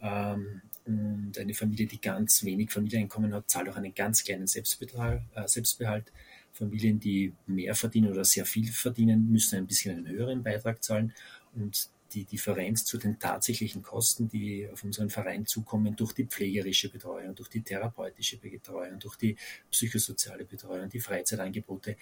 [0.00, 5.22] Ähm, und eine Familie, die ganz wenig Familieneinkommen hat, zahlt auch einen ganz kleinen Selbstbetrag,
[5.34, 6.12] äh, Selbstbehalt.
[6.52, 11.12] Familien, die mehr verdienen oder sehr viel verdienen, müssen ein bisschen einen höheren Beitrag zahlen
[11.54, 16.90] und die Differenz zu den tatsächlichen Kosten, die auf unseren Verein zukommen, durch die pflegerische
[16.90, 19.36] Betreuung, durch die therapeutische Betreuung, durch die
[19.70, 21.96] psychosoziale Betreuung, die Freizeitangebote,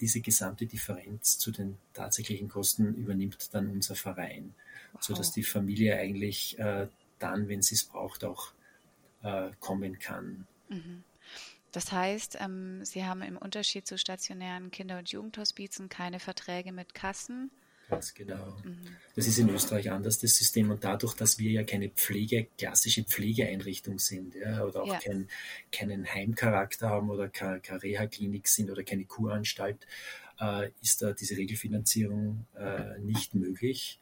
[0.00, 4.54] diese gesamte Differenz zu den tatsächlichen Kosten übernimmt dann unser Verein,
[4.92, 5.02] wow.
[5.02, 8.52] sodass die Familie eigentlich äh, dann, wenn sie es braucht, auch
[9.22, 10.46] äh, kommen kann.
[10.68, 11.04] Mhm.
[11.72, 16.94] Das heißt, ähm, Sie haben im Unterschied zu stationären Kinder- und Jugendhospizen keine Verträge mit
[16.94, 17.50] Kassen.
[17.88, 18.56] Ganz genau.
[18.64, 18.96] Mhm.
[19.16, 20.70] Das ist in Österreich anders, das System.
[20.70, 24.98] Und dadurch, dass wir ja keine Pflege, klassische Pflegeeinrichtung sind, ja, oder auch ja.
[24.98, 25.28] kein,
[25.70, 29.86] keinen Heimcharakter haben oder keine, keine Reha-Klinik sind oder keine Kuranstalt,
[30.40, 33.98] äh, ist da diese Regelfinanzierung äh, nicht möglich.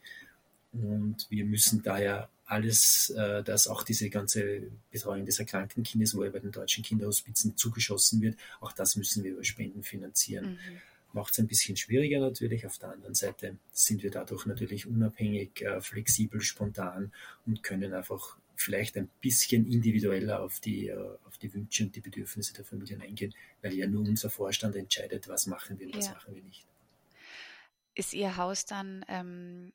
[0.72, 6.24] Und wir müssen daher alles, äh, dass auch diese ganze Betreuung des erkrankten Kindes, wo
[6.24, 10.52] ja bei den deutschen Kinderhospizen zugeschossen wird, auch das müssen wir über Spenden finanzieren.
[10.52, 10.80] Mhm.
[11.12, 12.66] Macht es ein bisschen schwieriger natürlich.
[12.66, 17.12] Auf der anderen Seite sind wir dadurch natürlich unabhängig, äh, flexibel, spontan
[17.46, 22.00] und können einfach vielleicht ein bisschen individueller auf die, äh, auf die Wünsche und die
[22.00, 23.32] Bedürfnisse der Familien eingehen,
[23.62, 26.12] weil ja nur unser Vorstand entscheidet, was machen wir und was ja.
[26.12, 26.66] machen wir nicht.
[27.94, 29.72] Ist Ihr Haus dann ähm,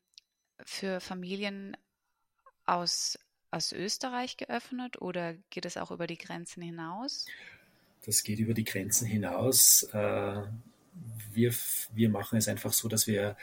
[0.66, 1.76] für Familien
[2.66, 3.18] aus,
[3.52, 7.26] aus Österreich geöffnet oder geht es auch über die Grenzen hinaus?
[8.06, 9.84] Das geht über die Grenzen hinaus.
[9.94, 10.42] Äh,
[11.34, 11.54] wir,
[11.94, 13.36] wir machen es einfach so, dass wir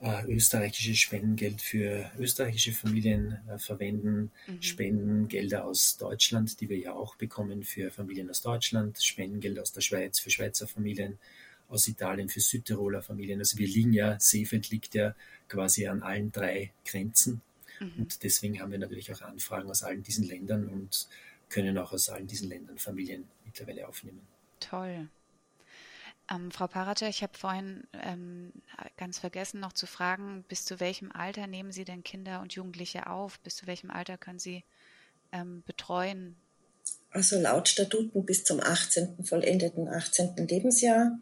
[0.00, 4.62] äh, österreichisches Spendengeld für österreichische Familien äh, verwenden, mhm.
[4.62, 9.80] Spendengelder aus Deutschland, die wir ja auch bekommen für Familien aus Deutschland, Spendengeld aus der
[9.80, 11.18] Schweiz für Schweizer Familien,
[11.68, 13.40] aus Italien für Südtiroler Familien.
[13.40, 15.14] Also wir liegen ja, Seefeld liegt ja
[15.48, 17.40] quasi an allen drei Grenzen.
[17.80, 17.92] Mhm.
[17.98, 21.08] Und deswegen haben wir natürlich auch Anfragen aus allen diesen Ländern und
[21.48, 24.26] können auch aus allen diesen Ländern Familien mittlerweile aufnehmen.
[24.60, 25.08] Toll.
[26.28, 28.52] Ähm, Frau Parater, ich habe vorhin ähm,
[28.96, 33.08] ganz vergessen noch zu fragen, bis zu welchem Alter nehmen Sie denn Kinder und Jugendliche
[33.08, 33.38] auf?
[33.40, 34.64] Bis zu welchem Alter können Sie
[35.32, 36.36] ähm, betreuen?
[37.10, 39.24] Also laut Statuten bis zum 18.
[39.24, 40.36] vollendeten 18.
[40.48, 41.18] Lebensjahr.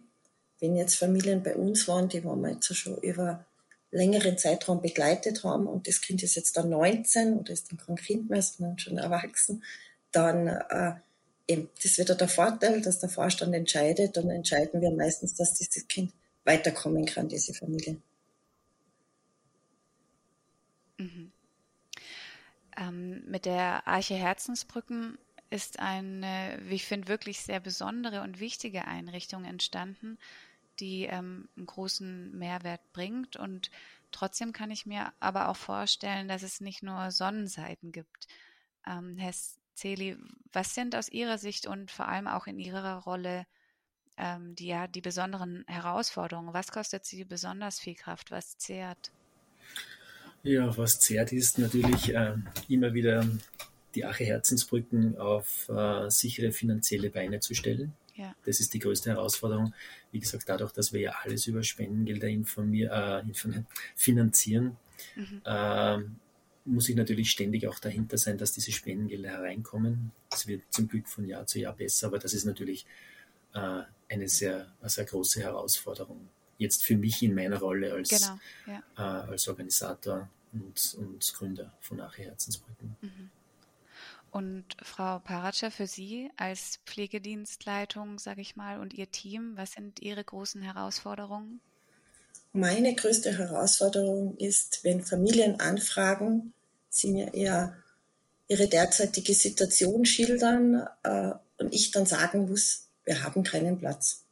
[0.60, 3.44] Wenn jetzt Familien bei uns waren, die wir jetzt schon über
[3.94, 7.96] längeren Zeitraum begleitet haben und das Kind ist jetzt dann 19 oder ist dann kein
[7.96, 9.62] Kind mehr, sondern schon erwachsen,
[10.10, 10.94] dann äh,
[11.46, 15.54] eben, das ist wieder der Vorteil, dass der Vorstand entscheidet und entscheiden wir meistens, dass
[15.54, 16.12] dieses Kind
[16.44, 17.96] weiterkommen kann, diese Familie.
[20.98, 21.32] Mhm.
[22.76, 25.18] Ähm, mit der Arche Herzensbrücken
[25.50, 30.18] ist eine, wie ich finde, wirklich sehr besondere und wichtige Einrichtung entstanden,
[30.80, 33.36] die ähm, einen großen Mehrwert bringt.
[33.36, 33.70] Und
[34.10, 38.28] trotzdem kann ich mir aber auch vorstellen, dass es nicht nur Sonnenseiten gibt.
[38.86, 39.32] Ähm, Herr
[39.74, 40.16] Celi,
[40.52, 43.46] was sind aus Ihrer Sicht und vor allem auch in Ihrer Rolle
[44.16, 46.54] ähm, die, ja, die besonderen Herausforderungen?
[46.54, 48.30] Was kostet Sie besonders viel Kraft?
[48.30, 49.10] Was zehrt?
[50.42, 52.34] Ja, was zehrt ist natürlich äh,
[52.68, 53.26] immer wieder
[53.94, 57.94] die Ache Herzensbrücken auf äh, sichere finanzielle Beine zu stellen.
[58.14, 58.34] Ja.
[58.44, 59.74] Das ist die größte Herausforderung.
[60.12, 63.22] Wie gesagt, dadurch, dass wir ja alles über Spendengelder äh,
[63.96, 64.76] finanzieren,
[65.16, 65.42] mhm.
[65.44, 66.16] ähm,
[66.64, 70.12] muss ich natürlich ständig auch dahinter sein, dass diese Spendengelder hereinkommen.
[70.30, 72.86] Das wird zum Glück von Jahr zu Jahr besser, aber das ist natürlich
[73.52, 76.28] äh, eine sehr, eine sehr große Herausforderung.
[76.56, 78.82] Jetzt für mich in meiner Rolle als, genau, ja.
[78.96, 82.96] äh, als Organisator und, und Gründer von Ache Herzensbrücken.
[83.00, 83.30] Mhm.
[84.34, 90.02] Und Frau Paratscher, für Sie als Pflegedienstleitung, sage ich mal, und Ihr Team, was sind
[90.02, 91.60] Ihre großen Herausforderungen?
[92.52, 96.52] Meine größte Herausforderung ist, wenn Familien anfragen,
[96.90, 97.76] sie mir eher
[98.48, 104.24] ihre derzeitige Situation schildern äh, und ich dann sagen muss, wir haben keinen Platz.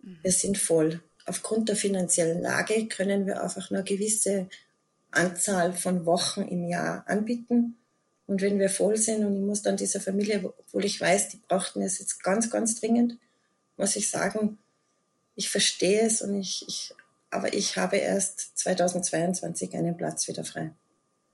[0.00, 0.20] Mhm.
[0.22, 1.02] Wir sind voll.
[1.26, 4.48] Aufgrund der finanziellen Lage können wir einfach nur eine gewisse
[5.10, 7.76] Anzahl von Wochen im Jahr anbieten.
[8.26, 11.36] Und wenn wir voll sind und ich muss dann dieser Familie, obwohl ich weiß, die
[11.36, 13.18] brauchten es jetzt ganz, ganz dringend,
[13.76, 14.58] muss ich sagen,
[15.34, 16.94] ich verstehe es und ich, ich
[17.30, 20.72] aber ich habe erst 2022 einen Platz wieder frei.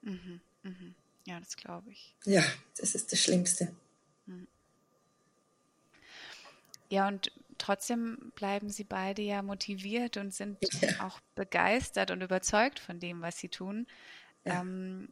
[0.00, 0.94] Mhm, mhm.
[1.26, 2.16] Ja, das glaube ich.
[2.24, 2.42] Ja,
[2.78, 3.68] das ist das Schlimmste.
[4.24, 4.48] Mhm.
[6.88, 11.06] Ja, und trotzdem bleiben Sie beide ja motiviert und sind ja.
[11.06, 13.86] auch begeistert und überzeugt von dem, was Sie tun.
[14.44, 14.62] Ja.
[14.62, 15.10] Ähm,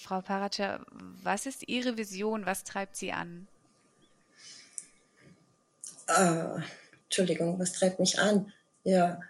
[0.00, 0.84] Frau Paratscher,
[1.22, 2.46] was ist Ihre Vision?
[2.46, 3.46] Was treibt Sie an?
[6.08, 6.58] Uh,
[7.04, 8.50] Entschuldigung, was treibt mich an?
[8.82, 9.20] Ja,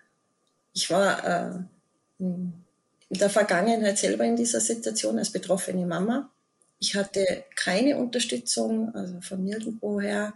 [0.72, 1.58] ich war äh,
[2.18, 2.62] in
[3.10, 6.30] der Vergangenheit selber in dieser Situation als betroffene Mama.
[6.78, 10.34] Ich hatte keine Unterstützung, also von nirgendwo her.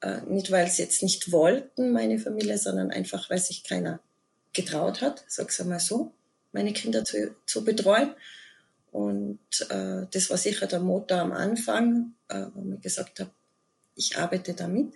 [0.00, 4.00] Äh, nicht, weil sie jetzt nicht wollten, meine Familie, sondern einfach, weil sich keiner
[4.52, 6.12] getraut hat, sag's einmal so,
[6.50, 8.14] meine Kinder zu, zu betreuen.
[8.92, 13.30] Und äh, das war sicher der Motor am Anfang, äh, wo ich gesagt habe,
[13.94, 14.94] ich arbeite damit.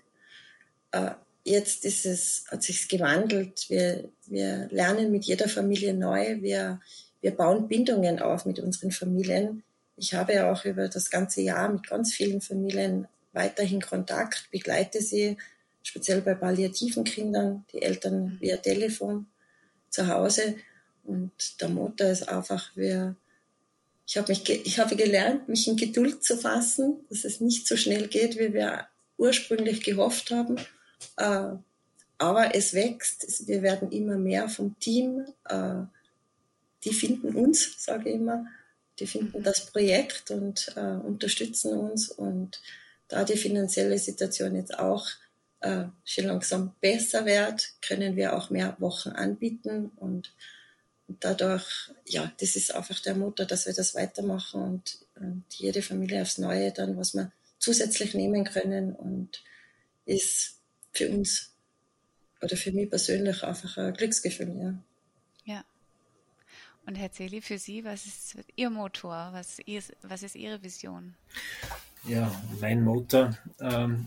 [0.90, 1.10] Äh,
[1.44, 3.66] jetzt ist es, hat sich gewandelt.
[3.68, 6.40] Wir, wir lernen mit jeder Familie neu.
[6.42, 6.80] Wir,
[7.20, 9.62] wir bauen Bindungen auf mit unseren Familien.
[9.96, 15.36] Ich habe auch über das ganze Jahr mit ganz vielen Familien weiterhin Kontakt, begleite sie,
[15.82, 19.26] speziell bei palliativen Kindern, die Eltern via Telefon
[19.90, 20.56] zu Hause.
[21.04, 23.16] Und der Motor ist einfach, wir,
[24.06, 27.76] ich habe mich, ich habe gelernt, mich in Geduld zu fassen, dass es nicht so
[27.76, 28.86] schnell geht, wie wir
[29.16, 30.56] ursprünglich gehofft haben.
[31.16, 31.52] Äh,
[32.18, 35.24] aber es wächst, wir werden immer mehr vom Team.
[35.48, 35.82] Äh,
[36.84, 38.46] die finden uns, sage ich immer,
[38.98, 42.10] die finden das Projekt und äh, unterstützen uns.
[42.10, 42.60] Und
[43.08, 45.06] da die finanzielle Situation jetzt auch
[46.04, 49.90] schon langsam besser wird, können wir auch mehr Wochen anbieten.
[49.96, 50.30] Und
[51.08, 56.22] dadurch, ja, das ist einfach der Motor, dass wir das weitermachen und, und jede Familie
[56.22, 59.42] aufs Neue dann, was wir zusätzlich nehmen können und
[60.06, 60.60] ist
[60.92, 61.52] für uns
[62.42, 64.74] oder für mich persönlich einfach ein Glücksgefühl, ja.
[65.44, 65.64] Ja.
[66.86, 69.30] Und Herr Zeli, für Sie, was ist Ihr Motor?
[69.32, 71.14] Was ist, was ist Ihre Vision?
[72.06, 74.06] Ja, mein Motor ähm,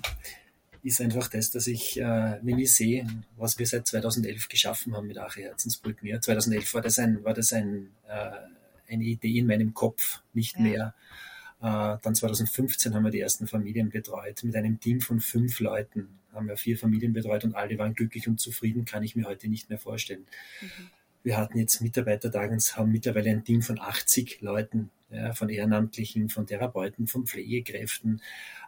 [0.83, 5.07] ist einfach das, dass ich, äh, wenn ich sehe, was wir seit 2011 geschaffen haben
[5.07, 6.07] mit Ache Herzensbrücken.
[6.07, 10.55] Ja, 2011 war das, ein, war das ein, äh, eine Idee in meinem Kopf, nicht
[10.57, 10.61] ja.
[10.61, 10.93] mehr.
[11.61, 14.43] Äh, dann 2015 haben wir die ersten Familien betreut.
[14.43, 18.27] Mit einem Team von fünf Leuten haben wir vier Familien betreut und alle waren glücklich
[18.27, 20.25] und zufrieden, kann ich mir heute nicht mehr vorstellen.
[20.61, 20.89] Mhm.
[21.27, 26.47] Wir hatten jetzt Mitarbeitertagen, haben mittlerweile ein Team von 80 Leuten, ja, von Ehrenamtlichen, von
[26.47, 28.21] Therapeuten, von Pflegekräften.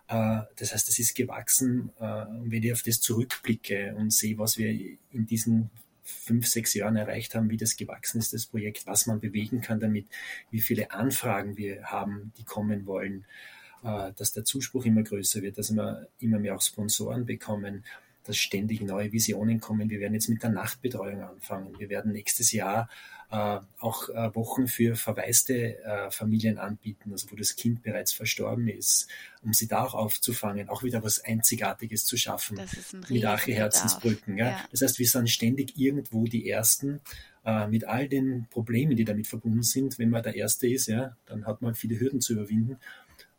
[0.09, 1.93] Äh, das heißt, es ist gewachsen.
[2.01, 5.69] Äh, und wenn ich auf das zurückblicke und sehe, was wir in diesen
[6.03, 9.79] fünf, sechs Jahren erreicht haben, wie das gewachsen ist, das Projekt, was man bewegen kann
[9.79, 10.07] damit,
[10.51, 13.23] wie viele Anfragen wir haben, die kommen wollen,
[13.85, 17.85] äh, dass der Zuspruch immer größer wird, dass wir immer mehr auch Sponsoren bekommen,
[18.29, 19.89] dass ständig neue Visionen kommen.
[19.89, 21.79] Wir werden jetzt mit der Nachtbetreuung anfangen.
[21.79, 22.87] Wir werden nächstes Jahr
[23.31, 28.67] äh, auch äh, Wochen für verwaiste äh, Familien anbieten, also wo das Kind bereits verstorben
[28.67, 29.07] ist,
[29.41, 32.61] um sie da auch aufzufangen, auch wieder was Einzigartiges zu schaffen
[33.09, 34.37] mit Arche Herzensbrücken.
[34.37, 34.49] Ja.
[34.49, 34.65] ja.
[34.69, 37.01] Das heißt, wir sind ständig irgendwo die Ersten
[37.45, 39.97] äh, mit all den Problemen, die damit verbunden sind.
[39.97, 42.77] Wenn man der Erste ist, ja, dann hat man viele Hürden zu überwinden.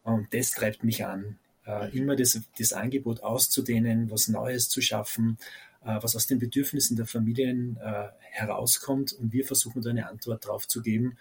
[0.03, 5.39] Und das treibt mich an, äh, immer das, das Angebot auszudehnen, was Neues zu schaffen,
[5.85, 10.47] äh, was aus den Bedürfnissen der Familien äh, herauskommt und wir versuchen da eine Antwort
[10.47, 11.17] drauf zu geben.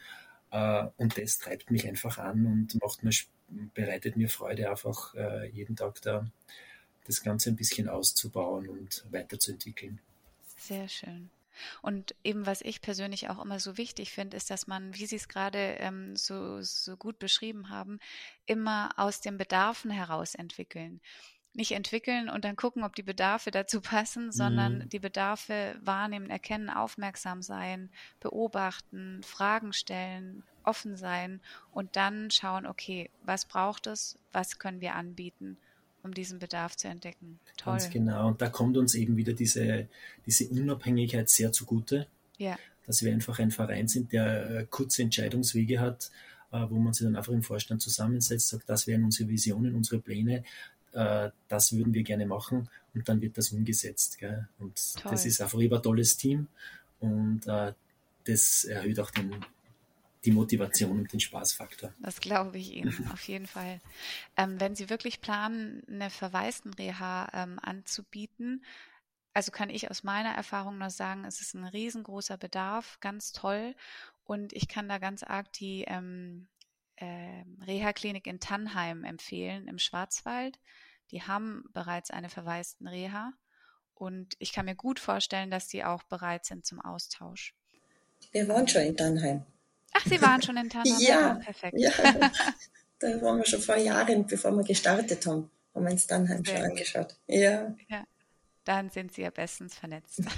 [0.51, 3.11] Äh, und das treibt mich einfach an und macht mir,
[3.73, 5.15] bereitet mir Freude, einfach
[5.51, 6.29] jeden Tag da
[7.07, 9.99] das Ganze ein bisschen auszubauen und weiterzuentwickeln.
[10.55, 11.31] Sehr schön.
[11.81, 15.15] Und eben, was ich persönlich auch immer so wichtig finde, ist, dass man, wie Sie
[15.15, 17.99] es gerade ähm, so, so gut beschrieben haben,
[18.45, 21.01] immer aus den Bedarfen heraus entwickeln
[21.53, 24.89] nicht entwickeln und dann gucken, ob die Bedarfe dazu passen, sondern mhm.
[24.89, 31.41] die Bedarfe wahrnehmen, erkennen, aufmerksam sein, beobachten, Fragen stellen, offen sein
[31.71, 35.57] und dann schauen, okay, was braucht es, was können wir anbieten,
[36.03, 37.39] um diesen Bedarf zu entdecken.
[37.57, 37.73] Toll.
[37.73, 38.27] Ganz genau.
[38.27, 39.87] Und da kommt uns eben wieder diese,
[40.25, 42.07] diese Unabhängigkeit sehr zugute.
[42.37, 42.57] Ja.
[42.85, 46.11] Dass wir einfach ein Verein sind, der äh, kurze Entscheidungswege hat,
[46.51, 50.01] äh, wo man sich dann einfach im Vorstand zusammensetzt, sagt, das wären unsere Visionen, unsere
[50.01, 50.43] Pläne,
[50.93, 54.17] äh, das würden wir gerne machen und dann wird das umgesetzt.
[54.17, 54.47] Gell?
[54.57, 55.11] Und Toll.
[55.11, 56.47] das ist einfach ein tolles Team
[56.99, 57.41] und
[58.25, 59.33] das erhöht auch den,
[60.25, 61.93] die Motivation und den Spaßfaktor.
[61.99, 63.79] Das glaube ich Ihnen, auf jeden Fall.
[64.37, 68.63] Ähm, wenn Sie wirklich planen, eine Verwaistenreha ähm, anzubieten,
[69.33, 73.75] also kann ich aus meiner Erfahrung nur sagen, es ist ein riesengroßer Bedarf, ganz toll.
[74.23, 76.47] Und ich kann da ganz arg die ähm,
[76.97, 80.59] äh, Reha-Klinik in Tannheim empfehlen im Schwarzwald.
[81.11, 83.33] Die haben bereits eine verwaisten Reha
[83.95, 87.55] und ich kann mir gut vorstellen, dass die auch bereit sind zum Austausch.
[88.31, 89.45] Wir waren schon in Tannheim.
[89.93, 90.99] Ach, Sie waren schon in Tannheim?
[90.99, 91.77] ja, perfekt.
[91.77, 91.91] Ja,
[92.99, 96.55] da waren wir schon vor Jahren, bevor wir gestartet haben, haben wir uns Tannheim Sehr
[96.55, 96.71] schon gut.
[96.71, 97.15] angeschaut.
[97.27, 97.75] Ja.
[97.87, 98.03] ja.
[98.65, 100.21] Dann sind Sie ja bestens vernetzt.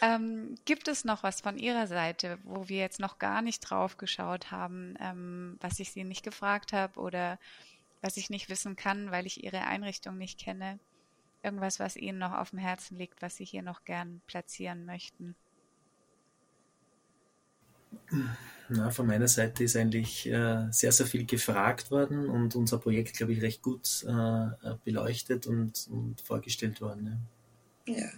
[0.00, 3.96] Ähm, gibt es noch was von Ihrer Seite, wo wir jetzt noch gar nicht drauf
[3.96, 7.38] geschaut haben, ähm, was ich Sie nicht gefragt habe oder
[8.02, 10.78] was ich nicht wissen kann, weil ich Ihre Einrichtung nicht kenne?
[11.42, 15.36] Irgendwas, was Ihnen noch auf dem Herzen liegt, was Sie hier noch gern platzieren möchten?
[18.68, 23.16] Na, von meiner Seite ist eigentlich äh, sehr, sehr viel gefragt worden und unser Projekt,
[23.16, 27.20] glaube ich, recht gut äh, beleuchtet und, und vorgestellt worden.
[27.86, 27.96] Ja.
[27.96, 28.08] ja.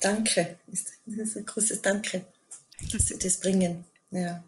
[0.00, 0.58] Danke.
[0.66, 2.24] Das ist ein großes Danke,
[2.92, 3.84] dass Sie das bringen.
[4.10, 4.42] Ja.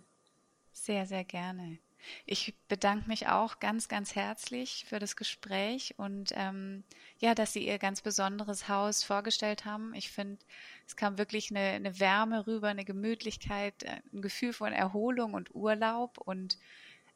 [0.73, 1.79] Sehr, sehr gerne.
[2.27, 6.83] Ich bedanke mich auch ganz, ganz herzlich für das Gespräch und ähm,
[7.19, 9.95] ja, dass Sie Ihr ganz besonderes Haus vorgestellt haben.
[9.95, 10.43] Ich finde,
[10.87, 16.18] es kam wirklich eine, eine Wärme rüber, eine Gemütlichkeit, ein Gefühl von Erholung und Urlaub.
[16.18, 16.59] Und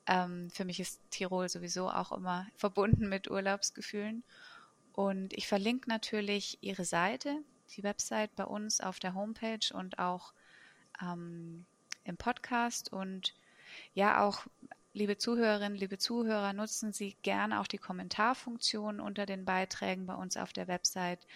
[0.07, 4.23] ähm, für mich ist Tirol sowieso auch immer verbunden mit Urlaubsgefühlen.
[4.93, 7.43] Und ich verlinke natürlich Ihre Seite,
[7.77, 10.33] die Website bei uns auf der Homepage und auch
[11.03, 11.67] ähm,
[12.05, 12.93] im Podcast.
[12.93, 13.35] Und
[13.95, 14.47] ja, auch
[14.95, 20.39] liebe Zuhörerinnen, liebe Zuhörer, nutzen Sie gerne auch die Kommentarfunktion unter den Beiträgen bei uns
[20.39, 21.27] auf der Website.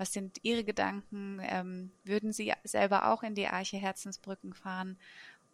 [0.00, 1.40] Was sind Ihre Gedanken?
[1.42, 4.96] Ähm, würden Sie selber auch in die Arche Herzensbrücken fahren?